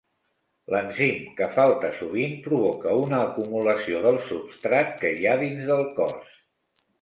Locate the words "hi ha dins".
5.21-5.71